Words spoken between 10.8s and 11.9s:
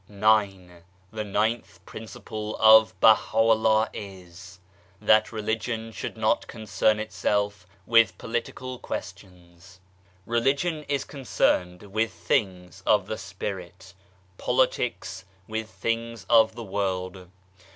is concerned